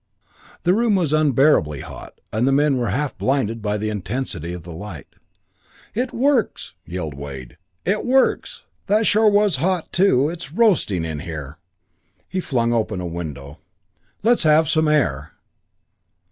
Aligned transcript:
The 0.63 0.73
room 0.73 0.95
was 0.95 1.13
unbearably 1.13 1.81
hot, 1.81 2.19
and 2.33 2.47
the 2.47 2.51
men 2.51 2.77
were 2.77 2.89
half 2.89 3.15
blinded 3.19 3.61
by 3.61 3.77
the 3.77 3.91
intensity 3.91 4.51
of 4.51 4.63
the 4.63 4.71
light. 4.71 5.05
"It 5.93 6.11
works!" 6.11 6.73
yelled 6.87 7.13
Wade. 7.13 7.59
"It 7.85 8.03
works! 8.03 8.63
That 8.87 9.05
sure 9.05 9.29
was 9.29 9.57
hot, 9.57 9.93
too 9.93 10.27
it's 10.27 10.51
roasting 10.53 11.05
in 11.05 11.19
here." 11.19 11.59
He 12.27 12.39
flung 12.39 12.73
open 12.73 12.99
a 12.99 13.05
window. 13.05 13.59
"Let's 14.23 14.41
have 14.41 14.67
some 14.67 14.87
air." 14.87 15.33